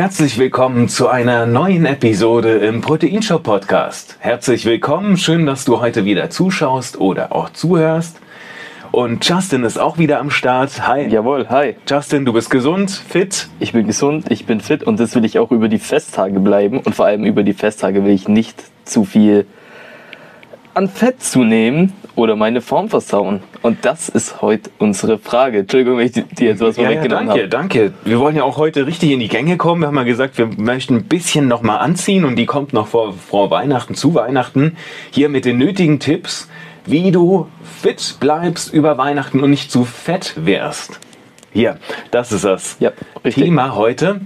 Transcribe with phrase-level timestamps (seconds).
[0.00, 4.16] Herzlich willkommen zu einer neuen Episode im Proteinshop Podcast.
[4.20, 8.18] Herzlich willkommen, schön, dass du heute wieder zuschaust oder auch zuhörst.
[8.92, 10.88] Und Justin ist auch wieder am Start.
[10.88, 11.06] Hi.
[11.06, 11.76] Jawohl, hi.
[11.86, 13.48] Justin, du bist gesund, fit?
[13.58, 16.80] Ich bin gesund, ich bin fit und das will ich auch über die Festtage bleiben.
[16.80, 19.44] Und vor allem über die Festtage will ich nicht zu viel
[20.72, 23.40] an Fett zunehmen oder meine Form versauen.
[23.62, 25.58] Und das ist heute unsere Frage.
[25.60, 27.48] Entschuldigung, wenn ich dir jetzt was Ja, ja, vorweggenommen danke, habe.
[27.48, 27.92] danke.
[28.04, 29.80] Wir wollen ja auch heute richtig in die Gänge kommen.
[29.82, 32.86] Wir haben ja gesagt, wir möchten ein bisschen noch mal anziehen und die kommt noch
[32.86, 34.76] vor, vor Weihnachten, zu Weihnachten.
[35.10, 36.48] Hier mit den nötigen Tipps,
[36.86, 37.46] wie du
[37.82, 41.00] fit bleibst über Weihnachten und nicht zu fett wärst.
[41.52, 41.78] Hier,
[42.10, 42.92] das ist das Ja.
[43.28, 44.20] Thema heute.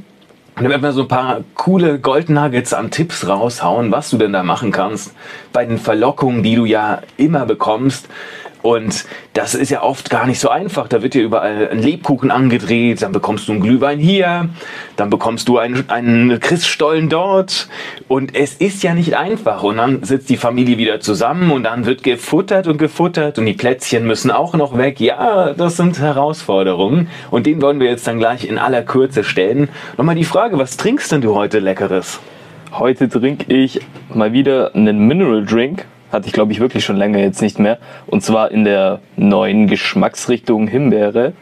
[0.56, 4.32] Und dann werden wir so ein paar coole Goldnuggets an Tipps raushauen, was du denn
[4.32, 5.12] da machen kannst
[5.52, 8.08] bei den Verlockungen, die du ja immer bekommst.
[8.64, 9.04] Und
[9.34, 10.88] das ist ja oft gar nicht so einfach.
[10.88, 14.48] Da wird dir überall ein Lebkuchen angedreht, dann bekommst du einen Glühwein hier,
[14.96, 17.69] dann bekommst du einen, einen Christstollen dort.
[18.08, 19.62] Und es ist ja nicht einfach.
[19.64, 23.52] Und dann sitzt die Familie wieder zusammen und dann wird gefuttert und gefuttert und die
[23.52, 24.98] Plätzchen müssen auch noch weg.
[24.98, 27.11] Ja, das sind Herausforderungen.
[27.30, 29.69] Und den wollen wir jetzt dann gleich in aller Kürze stellen.
[29.98, 32.19] Nochmal die Frage, was trinkst denn du heute Leckeres?
[32.72, 35.84] Heute trinke ich mal wieder einen Mineral Drink.
[36.15, 37.79] Hatte ich, glaube ich, wirklich schon länger jetzt nicht mehr.
[38.07, 41.33] Und zwar in der neuen Geschmacksrichtung Himbeere.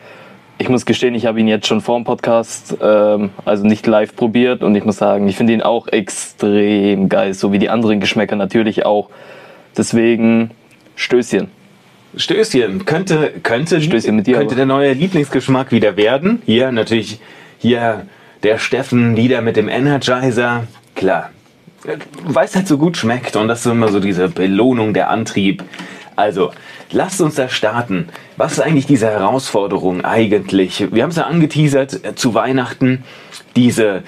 [0.57, 4.17] Ich muss gestehen, ich habe ihn jetzt schon vor dem Podcast, ähm, also nicht live
[4.17, 4.63] probiert.
[4.63, 8.35] Und ich muss sagen, ich finde ihn auch extrem geil, so wie die anderen Geschmäcker
[8.35, 9.11] natürlich auch.
[9.77, 10.53] Deswegen
[10.97, 11.49] Stößchen.
[12.17, 14.57] Stößchen, könnte, könnte, Stößchen mit dir, könnte aber.
[14.57, 16.41] der neue Lieblingsgeschmack wieder werden.
[16.47, 17.21] Hier natürlich,
[17.59, 18.07] hier
[18.43, 20.65] der Steffen wieder mit dem Energizer.
[20.95, 21.29] Klar,
[22.25, 25.65] weil es halt so gut schmeckt und das ist immer so diese Belohnung, der Antrieb.
[26.15, 26.53] Also,
[26.91, 28.09] lasst uns da starten.
[28.37, 30.93] Was ist eigentlich diese Herausforderung eigentlich?
[30.93, 33.05] Wir haben es ja angeteasert äh, zu Weihnachten,
[33.57, 34.03] diese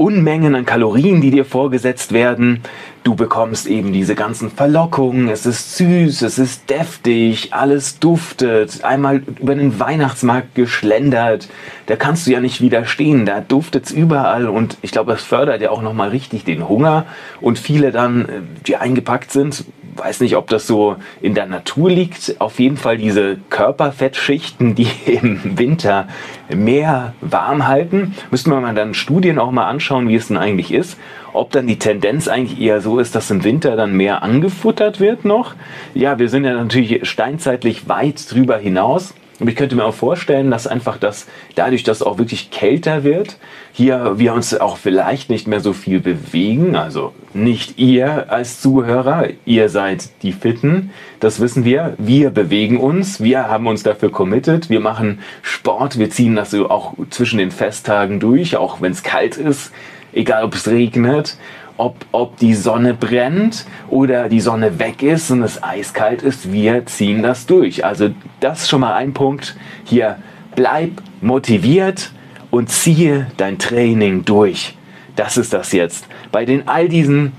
[0.00, 2.62] Unmengen an Kalorien, die dir vorgesetzt werden.
[3.02, 5.28] Du bekommst eben diese ganzen Verlockungen.
[5.28, 8.82] Es ist süß, es ist deftig, alles duftet.
[8.82, 11.48] Einmal über den Weihnachtsmarkt geschlendert.
[11.84, 13.26] Da kannst du ja nicht widerstehen.
[13.26, 17.04] Da duftet's überall und ich glaube, das fördert ja auch nochmal richtig den Hunger.
[17.42, 19.64] Und viele dann, äh, die eingepackt sind,
[20.00, 22.40] weiß nicht, ob das so in der Natur liegt.
[22.40, 26.08] Auf jeden Fall diese Körperfettschichten, die im Winter
[26.48, 28.14] mehr warm halten.
[28.30, 30.98] Müssten wir mal dann Studien auch mal anschauen, wie es denn eigentlich ist.
[31.32, 35.24] Ob dann die Tendenz eigentlich eher so ist, dass im Winter dann mehr angefuttert wird
[35.24, 35.54] noch.
[35.94, 39.14] Ja, wir sind ja natürlich steinzeitlich weit drüber hinaus.
[39.40, 43.04] Aber ich könnte mir auch vorstellen, dass einfach das dadurch, dass es auch wirklich kälter
[43.04, 43.38] wird,
[43.72, 46.76] hier wir uns auch vielleicht nicht mehr so viel bewegen.
[46.76, 50.90] Also nicht ihr als Zuhörer, ihr seid die Fitten,
[51.20, 51.94] das wissen wir.
[51.98, 56.94] Wir bewegen uns, wir haben uns dafür committed, wir machen Sport, wir ziehen das auch
[57.08, 59.72] zwischen den Festtagen durch, auch wenn es kalt ist,
[60.12, 61.36] egal ob es regnet
[61.80, 66.84] ob, ob die Sonne brennt oder die Sonne weg ist und es eiskalt ist, wir
[66.84, 67.86] ziehen das durch.
[67.86, 68.10] Also
[68.40, 69.56] das ist schon mal ein Punkt.
[69.84, 70.18] Hier,
[70.54, 70.90] bleib
[71.22, 72.12] motiviert
[72.50, 74.76] und ziehe dein Training durch.
[75.16, 76.06] Das ist das jetzt.
[76.30, 77.32] Bei den all diesen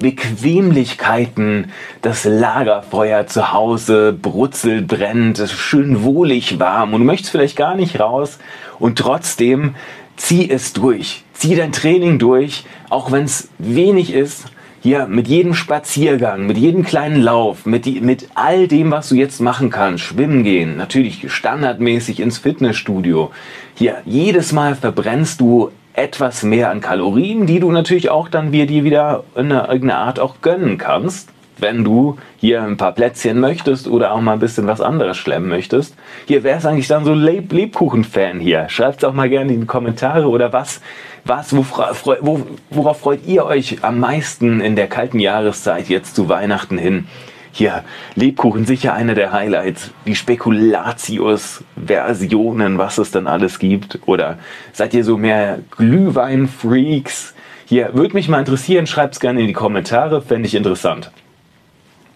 [0.00, 7.32] Bequemlichkeiten, das Lagerfeuer zu Hause brutzelt, brennt, es ist schön wohlig warm und du möchtest
[7.32, 8.38] vielleicht gar nicht raus
[8.78, 9.74] und trotzdem
[10.16, 11.24] zieh es durch.
[11.42, 14.44] Zieh dein Training durch, auch wenn es wenig ist.
[14.80, 19.16] Hier mit jedem Spaziergang, mit jedem kleinen Lauf, mit, die, mit all dem, was du
[19.16, 23.32] jetzt machen kannst, schwimmen gehen, natürlich standardmäßig ins Fitnessstudio.
[23.74, 28.84] Hier, jedes Mal verbrennst du etwas mehr an Kalorien, die du natürlich auch dann dir
[28.84, 33.88] wieder in einer- irgendeiner Art auch gönnen kannst, wenn du hier ein paar Plätzchen möchtest
[33.88, 35.94] oder auch mal ein bisschen was anderes schlemmen möchtest.
[36.26, 38.68] Hier, wer ist eigentlich dann so Leb Lebkuchen-Fan hier?
[38.68, 40.80] Schreibt es auch mal gerne in die Kommentare oder was,
[41.24, 46.28] was freu- wo, worauf freut ihr euch am meisten in der kalten Jahreszeit jetzt zu
[46.28, 47.06] Weihnachten hin?
[47.54, 49.90] Hier, Lebkuchen sicher eine der Highlights.
[50.06, 53.98] Die Spekulatius-Versionen, was es dann alles gibt.
[54.06, 54.38] Oder
[54.72, 57.34] seid ihr so mehr Glühwein-Freaks?
[57.66, 61.10] Hier, würde mich mal interessieren, schreibt es gerne in die Kommentare, fände ich interessant.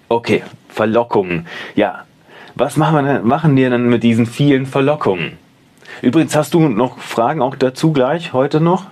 [0.09, 1.47] Okay, Verlockungen.
[1.75, 2.05] Ja,
[2.55, 5.33] was machen wir, denn, machen wir denn mit diesen vielen Verlockungen?
[6.03, 8.87] Übrigens, hast du noch Fragen auch dazu gleich heute noch?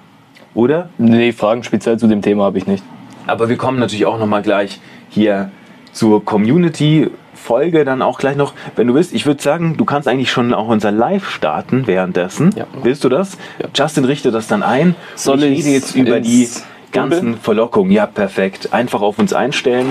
[0.54, 0.88] Oder?
[0.98, 2.84] Nee, Fragen speziell zu dem Thema habe ich nicht.
[3.26, 5.50] Aber wir kommen natürlich auch noch mal gleich hier
[5.92, 8.52] zur Community-Folge dann auch gleich noch.
[8.76, 12.50] Wenn du willst, ich würde sagen, du kannst eigentlich schon auch unser Live starten währenddessen.
[12.56, 12.66] Ja.
[12.82, 13.38] Willst du das?
[13.60, 13.68] Ja.
[13.74, 14.94] Justin richtet das dann ein.
[15.14, 16.48] Soll ich rede jetzt über die
[16.92, 17.38] ganzen?
[17.38, 17.90] Verlockungen.
[17.92, 18.72] Ja, perfekt.
[18.72, 19.86] Einfach auf uns einstellen.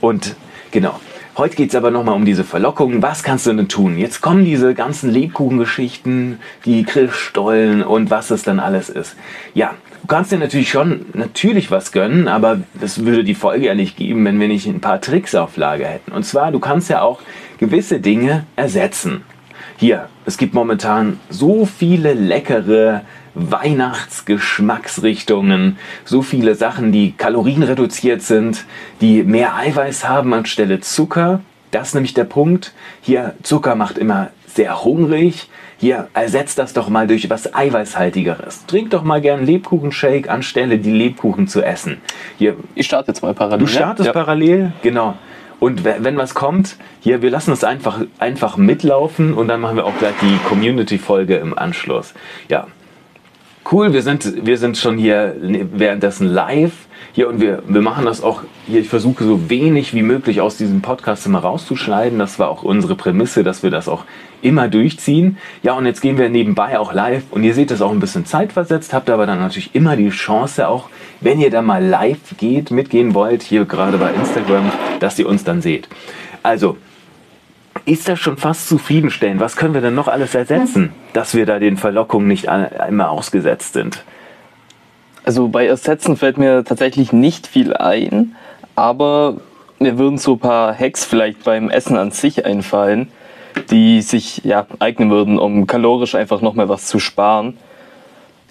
[0.00, 0.36] Und
[0.76, 1.00] genau.
[1.38, 3.00] Heute geht es aber nochmal um diese Verlockungen.
[3.00, 3.96] Was kannst du denn tun?
[3.96, 9.16] Jetzt kommen diese ganzen Lebkuchengeschichten, die Grillstollen und was es dann alles ist.
[9.54, 13.74] Ja, du kannst dir natürlich schon natürlich was gönnen, aber das würde die Folge ja
[13.74, 16.12] nicht geben, wenn wir nicht ein paar Tricks auf Lager hätten.
[16.12, 17.20] Und zwar, du kannst ja auch
[17.58, 19.22] gewisse Dinge ersetzen.
[19.78, 23.00] Hier, es gibt momentan so viele leckere
[23.36, 28.64] Weihnachtsgeschmacksrichtungen, so viele Sachen, die kalorienreduziert sind,
[29.00, 31.40] die mehr Eiweiß haben anstelle Zucker.
[31.70, 32.72] Das ist nämlich der Punkt.
[33.02, 35.48] Hier, Zucker macht immer sehr hungrig.
[35.78, 38.64] Hier, ersetzt das doch mal durch was Eiweißhaltigeres.
[38.66, 41.98] Trink doch mal gern Lebkuchenshake, anstelle die Lebkuchen zu essen.
[42.38, 43.58] Hier, Ich starte jetzt mal parallel.
[43.58, 44.12] Du startest ja.
[44.14, 45.16] parallel, genau.
[45.60, 49.76] Und we- wenn was kommt, hier, wir lassen es einfach, einfach mitlaufen und dann machen
[49.76, 52.14] wir auch gleich die Community-Folge im Anschluss.
[52.48, 52.66] Ja,
[53.72, 56.72] cool, wir sind, wir sind schon hier währenddessen live.
[57.12, 58.80] Hier und wir, wir machen das auch hier.
[58.80, 62.18] Ich versuche so wenig wie möglich aus diesem Podcast immer rauszuschneiden.
[62.18, 64.04] Das war auch unsere Prämisse, dass wir das auch
[64.42, 65.38] immer durchziehen.
[65.62, 68.26] Ja, und jetzt gehen wir nebenbei auch live und ihr seht das auch ein bisschen
[68.26, 70.90] zeitversetzt, habt aber dann natürlich immer die Chance auch,
[71.20, 74.70] wenn ihr da mal live geht, mitgehen wollt, hier gerade bei Instagram,
[75.00, 75.88] dass ihr uns dann seht.
[76.42, 76.76] Also,
[77.86, 79.40] ist das schon fast zufriedenstellend?
[79.40, 82.48] Was können wir denn noch alles ersetzen, dass wir da den Verlockungen nicht
[82.88, 84.04] immer ausgesetzt sind?
[85.24, 88.34] Also bei Ersetzen fällt mir tatsächlich nicht viel ein,
[88.74, 89.38] aber
[89.78, 93.08] mir würden so ein paar Hacks vielleicht beim Essen an sich einfallen,
[93.70, 97.56] die sich ja eignen würden, um kalorisch einfach nochmal was zu sparen.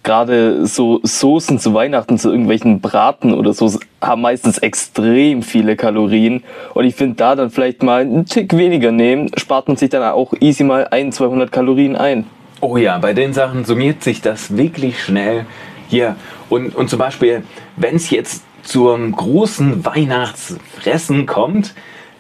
[0.06, 6.44] Gerade so Soßen zu Weihnachten, zu irgendwelchen Braten oder so, haben meistens extrem viele Kalorien.
[6.76, 10.04] Und ich finde, da dann vielleicht mal einen Tick weniger nehmen, spart man sich dann
[10.04, 12.26] auch easy mal 1, 200 Kalorien ein.
[12.62, 15.48] Oh ja, bei den Sachen summiert sich das wirklich schnell
[15.88, 16.16] hier.
[16.50, 17.42] Und, und zum Beispiel,
[17.76, 21.74] wenn es jetzt zum großen Weihnachtsfressen kommt,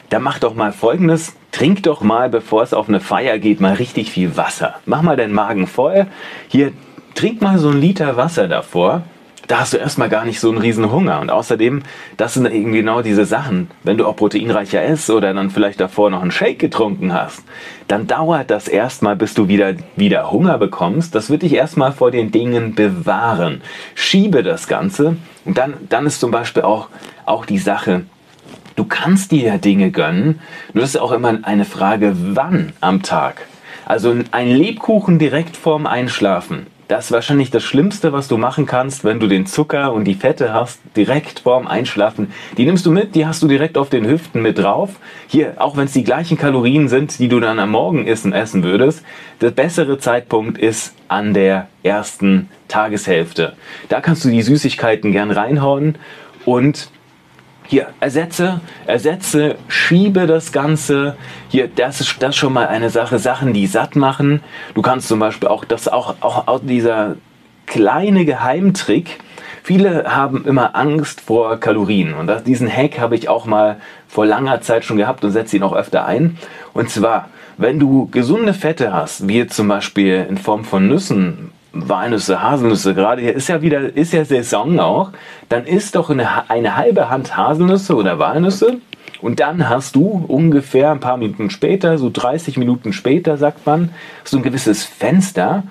[0.09, 1.35] dann mach doch mal folgendes.
[1.51, 4.73] Trink doch mal, bevor es auf eine Feier geht, mal richtig viel Wasser.
[4.87, 6.07] Mach mal deinen Magen voll.
[6.47, 6.73] Hier,
[7.15, 9.03] trink mal so einen Liter Wasser davor.
[9.47, 11.19] Da hast du erstmal gar nicht so einen riesen Hunger.
[11.19, 11.83] Und außerdem,
[12.17, 13.69] das sind eben genau diese Sachen.
[13.83, 17.43] Wenn du auch proteinreicher isst oder dann vielleicht davor noch einen Shake getrunken hast,
[17.87, 21.13] dann dauert das erstmal, bis du wieder, wieder Hunger bekommst.
[21.13, 23.61] Das wird dich erstmal vor den Dingen bewahren.
[23.93, 25.17] Schiebe das Ganze.
[25.45, 26.89] Und dann, dann ist zum Beispiel auch,
[27.25, 28.03] auch die Sache,
[28.75, 30.41] Du kannst dir ja Dinge gönnen,
[30.73, 33.47] nur das ist auch immer eine Frage, wann am Tag.
[33.85, 39.03] Also ein Lebkuchen direkt vorm Einschlafen, das ist wahrscheinlich das Schlimmste, was du machen kannst,
[39.03, 42.31] wenn du den Zucker und die Fette hast, direkt vorm Einschlafen.
[42.57, 44.91] Die nimmst du mit, die hast du direkt auf den Hüften mit drauf.
[45.27, 48.63] Hier, auch wenn es die gleichen Kalorien sind, die du dann am Morgen essen, essen
[48.63, 49.03] würdest,
[49.41, 53.53] der bessere Zeitpunkt ist an der ersten Tageshälfte.
[53.89, 55.97] Da kannst du die Süßigkeiten gern reinhauen
[56.45, 56.89] und
[57.67, 61.15] hier, ersetze, ersetze, schiebe das Ganze.
[61.49, 64.41] Hier, das ist das schon mal eine Sache, Sachen, die satt machen.
[64.73, 67.15] Du kannst zum Beispiel auch, das auch, auch, auch dieser
[67.65, 69.19] kleine Geheimtrick.
[69.63, 73.77] Viele haben immer Angst vor Kalorien und das, diesen Hack habe ich auch mal
[74.07, 76.37] vor langer Zeit schon gehabt und setze ihn auch öfter ein.
[76.73, 82.41] Und zwar, wenn du gesunde Fette hast, wie zum Beispiel in Form von Nüssen, Walnüsse,
[82.41, 85.11] Haselnüsse, gerade hier ist ja wieder, ist ja Saison auch,
[85.49, 88.77] dann isst doch eine, eine halbe Hand Haselnüsse oder Walnüsse.
[89.21, 93.89] Und dann hast du ungefähr ein paar Minuten später, so 30 Minuten später, sagt man,
[94.23, 95.63] so ein gewisses Fenster,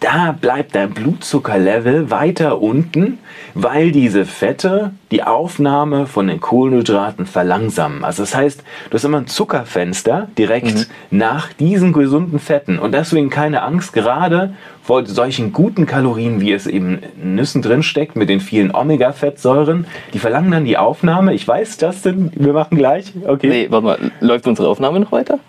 [0.00, 3.18] da bleibt dein Blutzuckerlevel weiter unten,
[3.54, 8.04] weil diese Fette die Aufnahme von den Kohlenhydraten verlangsamen.
[8.04, 13.28] Also das heißt, du hast immer ein Zuckerfenster direkt nach diesen gesunden Fetten und deswegen
[13.28, 18.28] keine Angst, gerade vor solchen guten Kalorien, wie es eben in Nüssen drin steckt, mit
[18.28, 21.34] den vielen Omega-Fettsäuren, die verlangen dann die Aufnahme.
[21.34, 23.12] Ich weiß, Justin, wir machen gleich.
[23.26, 23.48] Okay.
[23.48, 25.40] Nee, warte mal, läuft unsere Aufnahme noch weiter?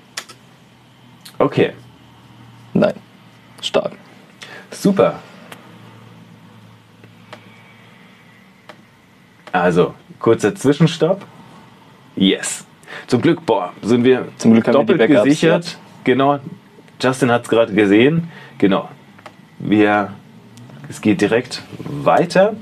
[1.38, 1.72] Okay.
[2.74, 2.94] Nein.
[3.62, 3.94] Stark.
[4.72, 5.20] Super.
[9.52, 11.26] Also, kurzer Zwischenstopp.
[12.16, 12.66] Yes.
[13.08, 15.78] Zum Glück, boah, sind wir Zum Glück doppelt Backups, gesichert.
[16.04, 16.40] Genau.
[17.02, 18.30] Justin hat es gerade gesehen.
[18.58, 18.90] Genau.
[19.58, 20.14] Wir,
[20.90, 22.56] es geht direkt weiter.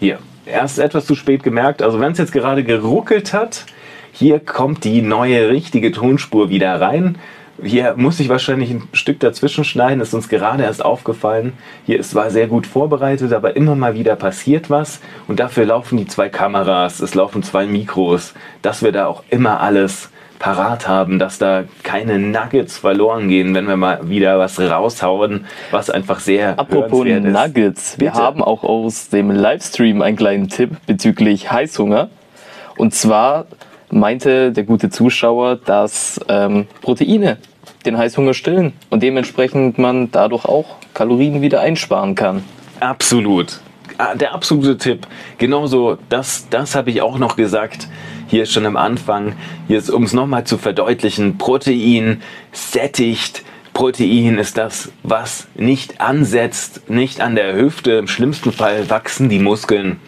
[0.00, 0.18] Hier.
[0.46, 1.82] Erst etwas zu spät gemerkt.
[1.82, 3.64] Also, wenn es jetzt gerade geruckelt hat,
[4.12, 7.18] hier kommt die neue richtige Tonspur wieder rein.
[7.62, 11.52] Hier muss ich wahrscheinlich ein Stück dazwischen schneiden, ist uns gerade erst aufgefallen.
[11.86, 15.00] Hier ist zwar sehr gut vorbereitet, aber immer mal wieder passiert was.
[15.28, 19.60] Und dafür laufen die zwei Kameras, es laufen zwei Mikros, dass wir da auch immer
[19.60, 25.46] alles parat haben, dass da keine Nuggets verloren gehen, wenn wir mal wieder was raushauen,
[25.70, 27.06] was einfach sehr Apropos.
[27.06, 32.10] Nuggets, wir haben auch aus dem Livestream einen kleinen Tipp bezüglich Heißhunger.
[32.76, 33.46] Und zwar
[33.90, 37.38] meinte der gute Zuschauer, dass ähm, Proteine
[37.84, 42.44] den Heißhunger stillen und dementsprechend man dadurch auch Kalorien wieder einsparen kann.
[42.80, 43.60] Absolut.
[43.98, 45.06] Ah, Der absolute Tipp.
[45.38, 47.88] Genauso, das, das habe ich auch noch gesagt.
[48.26, 49.34] Hier schon am Anfang.
[49.92, 52.22] Um es nochmal zu verdeutlichen, Protein
[52.52, 53.44] sättigt.
[53.72, 57.92] Protein ist das, was nicht ansetzt, nicht an der Hüfte.
[57.92, 60.00] Im schlimmsten Fall wachsen die Muskeln.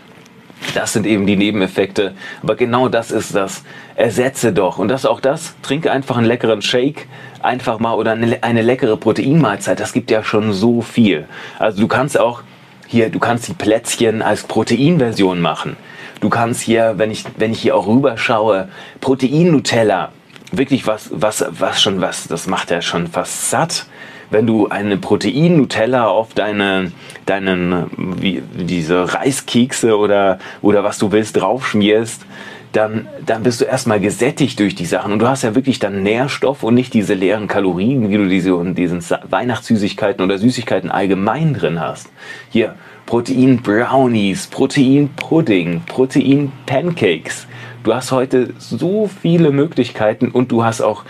[0.74, 2.14] Das sind eben die Nebeneffekte.
[2.42, 3.62] Aber genau das ist das.
[3.94, 4.78] Ersetze doch.
[4.78, 5.54] Und das auch das.
[5.62, 7.08] Trinke einfach einen leckeren Shake.
[7.42, 9.78] Einfach mal oder eine, eine leckere Proteinmahlzeit.
[9.78, 11.26] Das gibt ja schon so viel.
[11.58, 12.42] Also du kannst auch
[12.86, 15.76] hier, du kannst die Plätzchen als Proteinversion machen.
[16.20, 18.68] Du kannst hier, wenn ich, wenn ich hier auch rüberschaue,
[19.00, 20.12] Protein-Nutella.
[20.52, 23.86] Wirklich was, was, was schon was, das macht ja schon fast satt
[24.30, 26.92] wenn du eine Protein-Nutella auf deine,
[27.26, 32.26] deinen, wie, diese Reiskekse oder, oder was du willst draufschmierst,
[32.72, 35.12] dann, dann bist du erstmal gesättigt durch die Sachen.
[35.12, 38.54] Und du hast ja wirklich dann Nährstoff und nicht diese leeren Kalorien, wie du diese
[38.54, 42.10] und diesen Weihnachtssüßigkeiten oder Süßigkeiten allgemein drin hast.
[42.50, 42.74] Hier,
[43.06, 47.46] Protein Brownies, Protein Pudding, Protein Pancakes.
[47.82, 51.04] Du hast heute so viele Möglichkeiten und du hast auch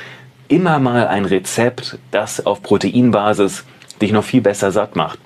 [0.49, 3.65] immer mal ein Rezept, das auf Proteinbasis
[4.01, 5.19] dich noch viel besser satt macht.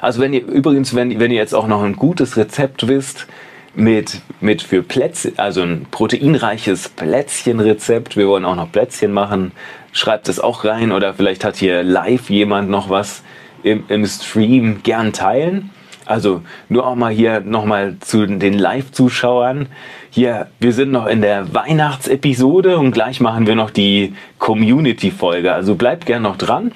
[0.00, 3.26] Also wenn ihr übrigens, wenn, wenn ihr jetzt auch noch ein gutes Rezept wisst
[3.74, 9.52] mit, mit für Plätzchen, also ein proteinreiches Plätzchenrezept, wir wollen auch noch Plätzchen machen,
[9.92, 13.22] schreibt es auch rein oder vielleicht hat hier live jemand noch was
[13.62, 15.70] im, im Stream gern teilen.
[16.08, 19.66] Also nur auch mal hier nochmal zu den Live-Zuschauern.
[20.08, 25.52] Hier, wir sind noch in der Weihnachtsepisode und gleich machen wir noch die Community-Folge.
[25.52, 26.72] Also bleibt gern noch dran.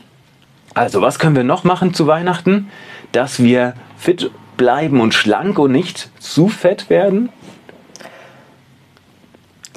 [0.75, 2.69] Also, was können wir noch machen zu Weihnachten?
[3.12, 7.31] Dass wir fit bleiben und schlank und nicht zu fett werden?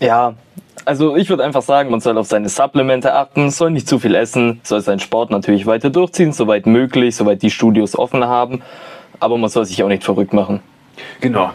[0.02, 0.34] Ja,
[0.84, 4.16] also ich würde einfach sagen, man soll auf seine Supplemente achten, soll nicht zu viel
[4.16, 8.62] essen, soll seinen Sport natürlich weiter durchziehen, soweit möglich, soweit die Studios offen haben.
[9.20, 10.60] Aber man soll sich auch nicht verrückt machen.
[11.22, 11.52] Genau.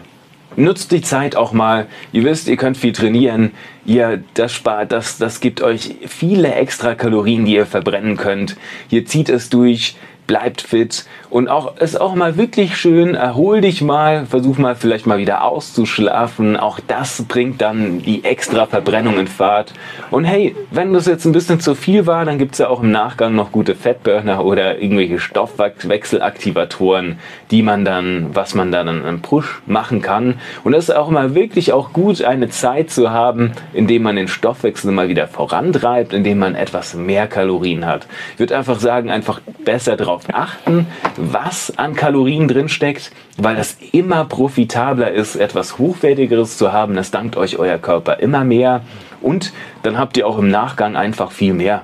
[0.57, 1.87] Nutzt die Zeit auch mal.
[2.11, 3.51] Ihr wisst, ihr könnt viel trainieren.
[3.85, 8.57] Ihr, das spart, das, das gibt euch viele extra Kalorien, die ihr verbrennen könnt.
[8.89, 9.95] Ihr zieht es durch,
[10.27, 13.15] bleibt fit und auch ist auch mal wirklich schön.
[13.15, 16.57] Erhol dich mal, versuch mal vielleicht mal wieder auszuschlafen.
[16.57, 19.73] Auch das bringt dann die extra Verbrennung in Fahrt.
[20.09, 22.91] Und hey, wenn das jetzt ein bisschen zu viel war, dann gibt's ja auch im
[22.91, 29.61] Nachgang noch gute Fettburner oder irgendwelche Stoffwechselaktivatoren, die man dann, was man dann im Push
[29.65, 30.35] machen kann.
[30.63, 34.17] Und das ist auch mal wirklich auch gut, eine Zeit zu haben, in dem man
[34.17, 38.05] den Stoffwechsel mal wieder vorantreibt, in dem man etwas mehr Kalorien hat.
[38.33, 43.77] Ich würde einfach sagen, einfach besser darauf achten, was an Kalorien drin steckt, weil das
[43.91, 46.95] immer profitabler ist, etwas Hochwertigeres zu haben.
[46.95, 48.81] Das dankt euch euer Körper immer mehr.
[49.21, 49.53] Und
[49.83, 51.83] dann habt ihr auch im Nachgang einfach viel mehr.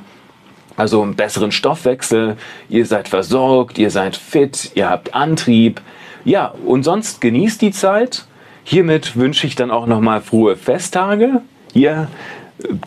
[0.76, 2.38] Also einen besseren Stoffwechsel,
[2.70, 5.82] ihr seid versorgt, ihr seid fit, ihr habt Antrieb.
[6.24, 8.26] Ja, und sonst genießt die Zeit.
[8.64, 11.42] Hiermit wünsche ich dann auch nochmal frohe Festtage.
[11.74, 12.08] Äh,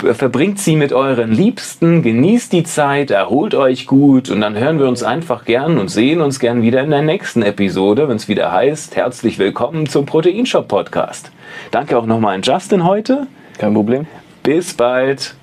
[0.02, 4.88] verbringt sie mit euren Liebsten, genießt die Zeit, erholt euch gut und dann hören wir
[4.88, 8.50] uns einfach gern und sehen uns gern wieder in der nächsten Episode, wenn es wieder
[8.50, 11.30] heißt, herzlich willkommen zum Proteinshop Podcast.
[11.70, 13.28] Danke auch nochmal an Justin heute.
[13.58, 14.06] Kein Problem.
[14.42, 15.34] Bis bald.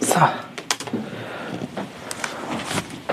[0.00, 0.20] So.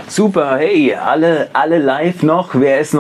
[0.10, 2.50] Super, hey, alle, alle live noch.
[2.54, 2.96] Wer ist noch?